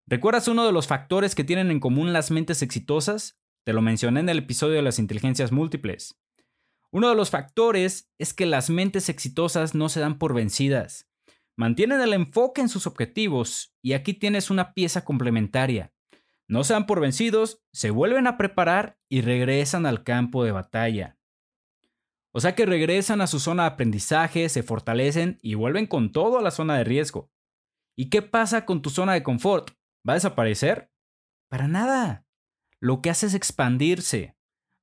¿Recuerdas 0.07 0.47
uno 0.47 0.65
de 0.65 0.71
los 0.71 0.88
factores 0.88 1.36
que 1.36 1.43
tienen 1.43 1.69
en 1.71 1.81
común 1.81 2.13
las 2.13 2.31
mentes 2.31 2.62
exitosas? 2.62 3.38
Te 3.65 3.74
lo 3.74 3.81
mencioné 3.81 4.21
en 4.21 4.29
el 4.29 4.38
episodio 4.38 4.75
de 4.75 4.83
las 4.83 5.00
inteligencias 5.00 5.51
múltiples. 5.51 6.17
Uno 6.97 7.09
de 7.09 7.15
los 7.15 7.29
factores 7.29 8.11
es 8.17 8.33
que 8.33 8.47
las 8.47 8.71
mentes 8.71 9.07
exitosas 9.07 9.75
no 9.75 9.87
se 9.87 9.99
dan 9.99 10.17
por 10.17 10.33
vencidas. 10.33 11.07
Mantienen 11.55 12.01
el 12.01 12.11
enfoque 12.11 12.59
en 12.59 12.69
sus 12.69 12.87
objetivos 12.87 13.71
y 13.83 13.93
aquí 13.93 14.15
tienes 14.15 14.49
una 14.49 14.73
pieza 14.73 15.05
complementaria. 15.05 15.93
No 16.47 16.63
se 16.63 16.73
dan 16.73 16.87
por 16.87 16.99
vencidos, 16.99 17.61
se 17.71 17.91
vuelven 17.91 18.25
a 18.25 18.35
preparar 18.35 18.97
y 19.09 19.21
regresan 19.21 19.85
al 19.85 20.03
campo 20.03 20.43
de 20.43 20.53
batalla. 20.53 21.19
O 22.31 22.39
sea 22.39 22.55
que 22.55 22.65
regresan 22.65 23.21
a 23.21 23.27
su 23.27 23.39
zona 23.39 23.65
de 23.65 23.69
aprendizaje, 23.75 24.49
se 24.49 24.63
fortalecen 24.63 25.37
y 25.43 25.53
vuelven 25.53 25.85
con 25.85 26.11
todo 26.11 26.39
a 26.39 26.41
la 26.41 26.49
zona 26.49 26.79
de 26.79 26.83
riesgo. 26.83 27.29
¿Y 27.95 28.09
qué 28.09 28.23
pasa 28.23 28.65
con 28.65 28.81
tu 28.81 28.89
zona 28.89 29.13
de 29.13 29.21
confort? 29.21 29.69
¿Va 30.03 30.13
a 30.13 30.15
desaparecer? 30.15 30.91
Para 31.47 31.67
nada. 31.67 32.25
Lo 32.79 33.03
que 33.03 33.11
hace 33.11 33.27
es 33.27 33.35
expandirse. 33.35 34.37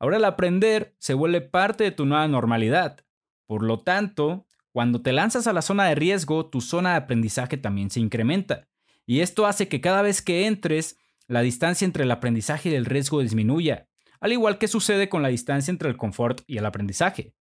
Ahora 0.04 0.18
el 0.18 0.26
aprender 0.26 0.94
se 0.98 1.14
vuelve 1.14 1.40
parte 1.40 1.82
de 1.82 1.90
tu 1.90 2.04
nueva 2.04 2.28
normalidad. 2.28 2.98
Por 3.46 3.62
lo 3.62 3.80
tanto, 3.80 4.46
cuando 4.70 5.00
te 5.00 5.14
lanzas 5.14 5.46
a 5.46 5.54
la 5.54 5.62
zona 5.62 5.86
de 5.86 5.94
riesgo, 5.94 6.44
tu 6.50 6.60
zona 6.60 6.90
de 6.90 6.96
aprendizaje 6.96 7.56
también 7.56 7.88
se 7.88 8.00
incrementa. 8.00 8.68
Y 9.06 9.20
esto 9.20 9.46
hace 9.46 9.66
que 9.66 9.80
cada 9.80 10.02
vez 10.02 10.20
que 10.20 10.46
entres, 10.46 10.98
la 11.26 11.40
distancia 11.40 11.86
entre 11.86 12.04
el 12.04 12.10
aprendizaje 12.10 12.68
y 12.68 12.74
el 12.74 12.84
riesgo 12.84 13.22
disminuya, 13.22 13.88
al 14.20 14.32
igual 14.32 14.58
que 14.58 14.68
sucede 14.68 15.08
con 15.08 15.22
la 15.22 15.28
distancia 15.28 15.70
entre 15.70 15.88
el 15.88 15.96
confort 15.96 16.42
y 16.46 16.58
el 16.58 16.66
aprendizaje. 16.66 17.32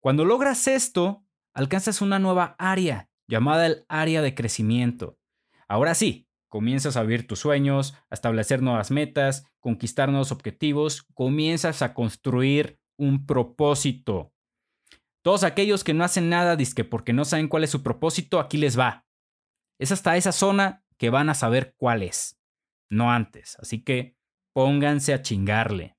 Cuando 0.00 0.24
logras 0.24 0.66
esto, 0.66 1.24
alcanzas 1.54 2.02
una 2.02 2.18
nueva 2.18 2.56
área, 2.58 3.10
llamada 3.28 3.64
el 3.64 3.84
área 3.86 4.22
de 4.22 4.34
crecimiento. 4.34 5.20
Ahora 5.68 5.94
sí, 5.94 6.26
comienzas 6.52 6.98
a 6.98 7.02
vivir 7.02 7.26
tus 7.26 7.38
sueños, 7.38 7.94
a 8.10 8.14
establecer 8.14 8.60
nuevas 8.60 8.90
metas, 8.90 9.46
conquistar 9.58 10.10
nuevos 10.10 10.32
objetivos, 10.32 11.02
comienzas 11.14 11.80
a 11.80 11.94
construir 11.94 12.78
un 12.98 13.24
propósito. 13.24 14.34
Todos 15.22 15.44
aquellos 15.44 15.82
que 15.82 15.94
no 15.94 16.04
hacen 16.04 16.28
nada 16.28 16.54
disque 16.54 16.84
porque 16.84 17.14
no 17.14 17.24
saben 17.24 17.48
cuál 17.48 17.64
es 17.64 17.70
su 17.70 17.82
propósito, 17.82 18.38
aquí 18.38 18.58
les 18.58 18.78
va. 18.78 19.06
Es 19.78 19.92
hasta 19.92 20.14
esa 20.18 20.30
zona 20.30 20.84
que 20.98 21.08
van 21.08 21.30
a 21.30 21.34
saber 21.34 21.74
cuál 21.78 22.02
es, 22.02 22.38
no 22.90 23.10
antes. 23.10 23.56
Así 23.58 23.82
que 23.82 24.18
pónganse 24.52 25.14
a 25.14 25.22
chingarle. 25.22 25.96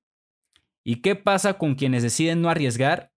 ¿Y 0.84 1.02
qué 1.02 1.16
pasa 1.16 1.58
con 1.58 1.74
quienes 1.74 2.04
deciden 2.04 2.42
no 2.42 2.48
arriesgar? 2.48 3.10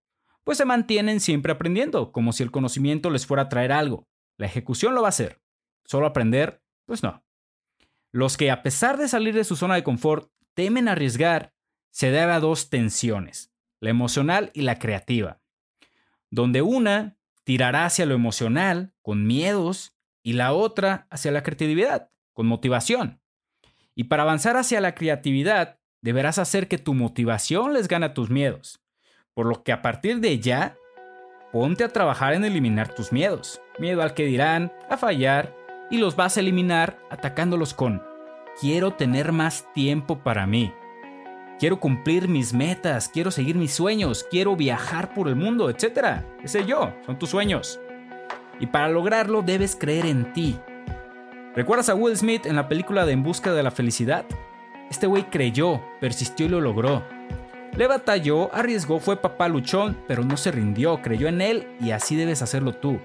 Pues 0.43 0.57
se 0.57 0.65
mantienen 0.65 1.19
siempre 1.19 1.51
aprendiendo, 1.51 2.11
como 2.11 2.33
si 2.33 2.41
el 2.41 2.49
conocimiento 2.49 3.11
les 3.11 3.27
fuera 3.27 3.43
a 3.43 3.49
traer 3.49 3.71
algo. 3.71 4.07
La 4.39 4.47
ejecución 4.47 4.95
lo 4.95 5.03
va 5.03 5.09
a 5.09 5.09
hacer. 5.09 5.39
Solo 5.85 6.07
aprender, 6.07 6.63
pues 6.87 7.03
no. 7.03 7.26
Los 8.17 8.35
que 8.35 8.49
a 8.49 8.63
pesar 8.63 8.97
de 8.97 9.07
salir 9.07 9.35
de 9.35 9.43
su 9.43 9.55
zona 9.55 9.75
de 9.75 9.83
confort 9.83 10.31
temen 10.55 10.87
arriesgar 10.87 11.53
se 11.91 12.09
debe 12.09 12.31
a 12.31 12.39
dos 12.39 12.71
tensiones, 12.71 13.53
la 13.79 13.91
emocional 13.91 14.49
y 14.55 14.61
la 14.61 14.79
creativa, 14.79 15.39
donde 16.31 16.63
una 16.63 17.19
tirará 17.43 17.85
hacia 17.85 18.07
lo 18.07 18.15
emocional, 18.15 18.91
con 19.03 19.27
miedos, 19.27 19.93
y 20.23 20.33
la 20.33 20.53
otra 20.53 21.05
hacia 21.11 21.31
la 21.31 21.43
creatividad, 21.43 22.09
con 22.33 22.47
motivación. 22.47 23.21
Y 23.93 24.05
para 24.05 24.23
avanzar 24.23 24.57
hacia 24.57 24.81
la 24.81 24.95
creatividad, 24.95 25.77
deberás 26.01 26.39
hacer 26.39 26.67
que 26.67 26.79
tu 26.79 26.95
motivación 26.95 27.73
les 27.73 27.87
gane 27.87 28.07
a 28.07 28.13
tus 28.15 28.31
miedos, 28.31 28.81
por 29.35 29.45
lo 29.45 29.61
que 29.61 29.71
a 29.71 29.83
partir 29.83 30.21
de 30.21 30.39
ya, 30.39 30.75
ponte 31.51 31.83
a 31.83 31.89
trabajar 31.89 32.33
en 32.33 32.45
eliminar 32.45 32.95
tus 32.95 33.11
miedos, 33.11 33.61
miedo 33.77 34.01
al 34.01 34.15
que 34.15 34.25
dirán, 34.25 34.73
a 34.89 34.97
fallar, 34.97 35.55
y 35.91 35.99
los 35.99 36.15
vas 36.15 36.35
a 36.35 36.39
eliminar 36.39 36.97
atacándolos 37.11 37.75
con 37.75 38.06
quiero 38.59 38.93
tener 38.93 39.31
más 39.31 39.71
tiempo 39.73 40.19
para 40.19 40.47
mí. 40.47 40.73
Quiero 41.59 41.79
cumplir 41.79 42.27
mis 42.27 42.53
metas, 42.53 43.09
quiero 43.09 43.31
seguir 43.31 43.55
mis 43.55 43.73
sueños, 43.73 44.25
quiero 44.29 44.55
viajar 44.55 45.13
por 45.13 45.27
el 45.27 45.35
mundo, 45.35 45.69
etc. 45.69 46.23
Ese 46.43 46.65
yo, 46.65 46.93
son 47.05 47.17
tus 47.17 47.29
sueños. 47.29 47.79
Y 48.59 48.67
para 48.67 48.89
lograrlo 48.89 49.41
debes 49.41 49.75
creer 49.75 50.05
en 50.05 50.33
ti. 50.33 50.59
¿Recuerdas 51.55 51.89
a 51.89 51.95
Will 51.95 52.15
Smith 52.15 52.45
en 52.45 52.55
la 52.55 52.67
película 52.67 53.05
de 53.05 53.13
En 53.13 53.23
Busca 53.23 53.53
de 53.53 53.63
la 53.63 53.71
Felicidad? 53.71 54.25
Este 54.89 55.07
güey 55.07 55.29
creyó, 55.29 55.81
persistió 55.99 56.45
y 56.45 56.49
lo 56.49 56.61
logró. 56.61 57.03
Le 57.75 57.87
batalló, 57.87 58.53
arriesgó, 58.53 58.99
fue 58.99 59.17
papá 59.17 59.47
luchón, 59.47 59.97
pero 60.07 60.23
no 60.23 60.37
se 60.37 60.51
rindió, 60.51 61.01
creyó 61.01 61.27
en 61.27 61.41
él 61.41 61.67
y 61.79 61.91
así 61.91 62.15
debes 62.15 62.41
hacerlo 62.41 62.73
tú. 62.73 62.99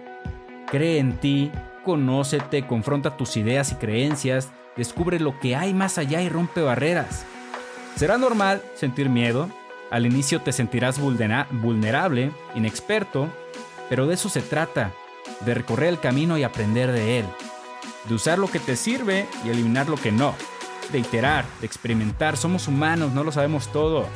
Cree 0.67 0.99
en 0.99 1.19
ti, 1.19 1.51
conócete, 1.85 2.67
confronta 2.67 3.17
tus 3.17 3.37
ideas 3.37 3.73
y 3.73 3.75
creencias, 3.75 4.53
descubre 4.77 5.21
lo 5.21 5.39
que 5.41 5.57
hay 5.57 5.75
más 5.75 5.99
allá 5.99 6.23
y 6.23 6.29
rompe 6.29 6.63
barreras. 6.63 7.25
Será 7.97 8.19
normal 8.19 8.63
sentir 8.75 9.09
miedo, 9.09 9.49
al 9.91 10.07
inicio 10.07 10.41
te 10.41 10.53
sentirás 10.53 10.99
vulnerable, 11.01 12.33
inexperto, 12.55 13.29
pero 13.91 14.07
de 14.07 14.15
eso 14.15 14.31
se 14.31 14.41
trata, 14.41 14.93
de 15.45 15.55
recorrer 15.55 15.91
el 15.91 16.01
camino 16.01 16.39
y 16.39 16.45
aprender 16.45 16.93
de 16.93 17.19
él, 17.19 17.27
de 18.09 18.15
usar 18.15 18.39
lo 18.39 18.51
que 18.51 18.59
te 18.59 18.77
sirve 18.77 19.27
y 19.45 19.51
eliminar 19.51 19.89
lo 19.89 19.97
que 19.97 20.11
no, 20.11 20.35
de 20.91 20.99
iterar, 20.99 21.45
de 21.61 21.67
experimentar, 21.67 22.39
somos 22.39 22.69
humanos, 22.69 23.13
no 23.13 23.23
lo 23.23 23.33
sabemos 23.33 23.71
todo. 23.71 24.07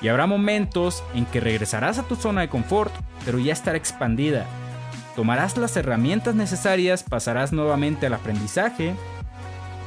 Y 0.00 0.08
habrá 0.08 0.26
momentos 0.26 1.02
en 1.14 1.26
que 1.26 1.40
regresarás 1.40 1.98
a 1.98 2.04
tu 2.04 2.16
zona 2.16 2.42
de 2.42 2.48
confort, 2.48 2.92
pero 3.24 3.38
ya 3.38 3.52
estará 3.52 3.76
expandida. 3.76 4.46
tomarás 5.16 5.56
las 5.58 5.76
herramientas 5.76 6.34
necesarias, 6.34 7.02
pasarás 7.02 7.52
nuevamente 7.52 8.06
al 8.06 8.14
aprendizaje, 8.14 8.94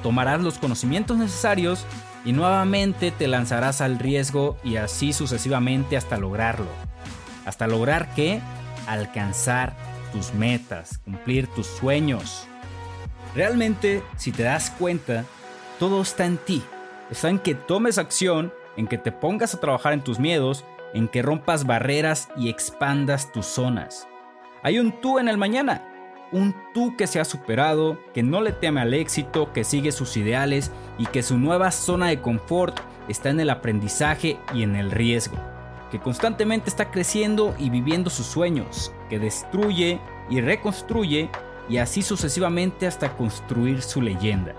tomarás 0.03 0.41
los 0.41 0.57
conocimientos 0.57 1.17
necesarios 1.17 1.85
y 2.25 2.33
nuevamente 2.33 3.11
te 3.11 3.27
lanzarás 3.27 3.81
al 3.81 3.99
riesgo 3.99 4.57
y 4.63 4.77
así 4.77 5.13
sucesivamente 5.13 5.97
hasta 5.97 6.17
lograrlo. 6.17 6.67
Hasta 7.45 7.67
lograr 7.67 8.13
que 8.15 8.41
alcanzar 8.87 9.75
tus 10.11 10.33
metas, 10.33 10.99
cumplir 10.99 11.47
tus 11.47 11.67
sueños. 11.67 12.47
Realmente, 13.35 14.01
si 14.17 14.31
te 14.31 14.43
das 14.43 14.71
cuenta, 14.71 15.25
todo 15.79 16.01
está 16.01 16.25
en 16.25 16.37
ti. 16.37 16.63
Está 17.11 17.29
en 17.29 17.39
que 17.39 17.53
tomes 17.53 17.97
acción, 17.97 18.53
en 18.77 18.87
que 18.87 18.97
te 18.97 19.11
pongas 19.11 19.53
a 19.53 19.59
trabajar 19.59 19.93
en 19.93 20.03
tus 20.03 20.19
miedos, 20.19 20.65
en 20.93 21.07
que 21.07 21.21
rompas 21.21 21.65
barreras 21.65 22.29
y 22.37 22.49
expandas 22.49 23.31
tus 23.31 23.45
zonas. 23.45 24.07
Hay 24.63 24.79
un 24.79 24.99
tú 25.01 25.19
en 25.19 25.27
el 25.27 25.37
mañana, 25.37 25.94
un 26.35 26.53
tú 26.73 26.97
que 26.97 27.07
se 27.07 27.21
ha 27.21 27.25
superado, 27.25 27.97
que 28.13 28.21
no 28.21 28.41
le 28.41 28.51
teme 28.51 28.81
al 28.81 28.93
éxito, 28.93 29.53
que 29.53 29.63
sigue 29.63 29.93
sus 29.93 30.17
ideales 30.17 30.69
y 30.97 31.05
que 31.05 31.23
su 31.23 31.37
nueva 31.37 31.71
zona 31.71 32.07
de 32.07 32.19
confort 32.19 32.77
está 33.07 33.29
en 33.29 33.39
el 33.39 33.49
aprendizaje 33.49 34.37
y 34.53 34.63
en 34.63 34.75
el 34.75 34.91
riesgo, 34.91 35.37
que 35.91 35.99
constantemente 35.99 36.69
está 36.69 36.91
creciendo 36.91 37.55
y 37.57 37.69
viviendo 37.69 38.09
sus 38.09 38.25
sueños, 38.25 38.91
que 39.09 39.17
destruye 39.17 40.01
y 40.29 40.41
reconstruye 40.41 41.29
y 41.69 41.77
así 41.77 42.01
sucesivamente 42.01 42.85
hasta 42.85 43.15
construir 43.15 43.81
su 43.81 44.01
leyenda. 44.01 44.53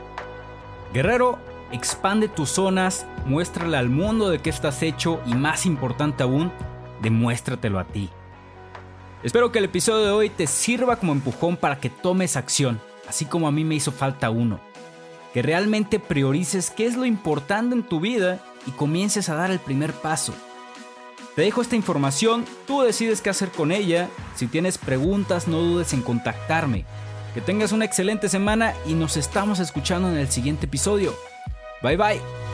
Guerrero, 0.95 1.38
expande 1.73 2.28
tus 2.28 2.49
zonas, 2.49 3.06
muéstrale 3.26 3.76
al 3.76 3.90
mundo 3.90 4.30
de 4.30 4.38
qué 4.38 4.49
estás 4.49 4.83
hecho 4.83 5.21
y 5.26 5.35
más 5.35 5.66
importante 5.66 6.23
aún, 6.23 6.50
demuéstratelo 7.02 7.78
a 7.78 7.85
ti. 7.85 8.09
Espero 9.23 9.50
que 9.50 9.58
el 9.58 9.64
episodio 9.64 10.04
de 10.04 10.12
hoy 10.12 10.30
te 10.30 10.46
sirva 10.46 10.96
como 10.96 11.12
empujón 11.12 11.56
para 11.56 11.78
que 11.78 11.90
tomes 11.90 12.37
acción, 12.37 12.80
así 13.08 13.25
como 13.25 13.49
a 13.49 13.52
mí 13.52 13.64
me 13.64 13.75
hizo 13.75 13.92
falta 13.92 14.30
uno. 14.30 14.61
Que 15.32 15.42
realmente 15.42 15.99
priorices 15.99 16.70
qué 16.70 16.87
es 16.87 16.96
lo 16.96 17.04
importante 17.04 17.75
en 17.75 17.82
tu 17.82 18.00
vida 18.00 18.40
y 18.66 18.70
comiences 18.73 19.28
a 19.28 19.35
dar 19.35 19.50
el 19.50 19.58
primer 19.58 19.92
paso. 19.92 20.35
Te 21.35 21.42
dejo 21.42 21.61
esta 21.61 21.76
información, 21.76 22.46
tú 22.66 22.80
decides 22.80 23.20
qué 23.20 23.28
hacer 23.28 23.50
con 23.50 23.70
ella. 23.70 24.08
Si 24.37 24.46
tienes 24.46 24.78
preguntas, 24.78 25.49
no 25.49 25.58
dudes 25.58 25.92
en 25.92 26.00
contactarme. 26.00 26.87
Que 27.35 27.42
tengas 27.42 27.73
una 27.73 27.85
excelente 27.85 28.30
semana 28.30 28.73
y 28.87 28.94
nos 28.94 29.18
estamos 29.18 29.58
escuchando 29.61 30.08
en 30.08 30.16
el 30.16 30.30
siguiente 30.30 30.64
episodio. 30.64 31.14
Bye 31.82 31.96
bye. 31.99 32.46